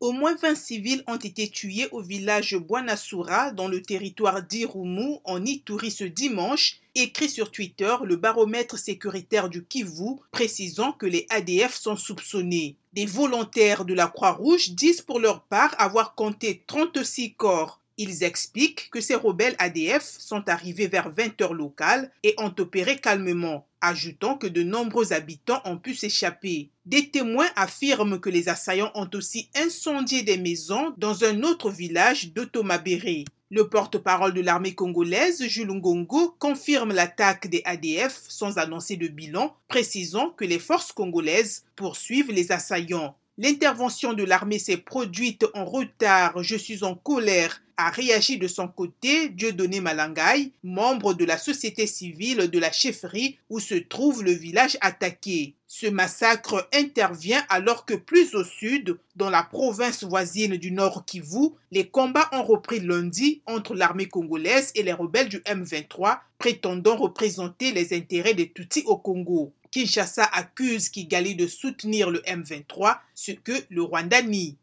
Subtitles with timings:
[0.00, 5.44] Au moins 20 civils ont été tués au village Buanasura dans le territoire d'Irumu en
[5.44, 11.74] Ituri ce dimanche, écrit sur Twitter le baromètre sécuritaire du Kivu, précisant que les ADF
[11.74, 12.76] sont soupçonnés.
[12.92, 17.80] Des volontaires de la Croix-Rouge disent pour leur part avoir compté 36 corps.
[17.96, 22.98] Ils expliquent que ces rebelles ADF sont arrivés vers 20 heures locales et ont opéré
[22.98, 26.70] calmement, ajoutant que de nombreux habitants ont pu s'échapper.
[26.88, 32.32] Des témoins affirment que les assaillants ont aussi incendié des maisons dans un autre village
[32.32, 33.26] d'Otomabéré.
[33.50, 39.54] Le porte-parole de l'armée congolaise, Jules Ngongo, confirme l'attaque des ADF sans annoncer de bilan,
[39.68, 43.14] précisant que les forces congolaises poursuivent les assaillants.
[43.40, 46.42] L'intervention de l'armée s'est produite en retard.
[46.42, 51.86] Je suis en colère a réagi de son côté Dieudonné Malangaï, membre de la société
[51.86, 55.54] civile de la chefferie où se trouve le village attaqué.
[55.68, 61.50] Ce massacre intervient alors que plus au sud, dans la province voisine du Nord Kivu,
[61.70, 67.70] les combats ont repris lundi entre l'armée congolaise et les rebelles du M23 prétendant représenter
[67.70, 69.52] les intérêts des Tutsis au Congo.
[69.70, 74.56] Kinshasa accuse Kigali de soutenir le M23, ce que le Rwanda nie.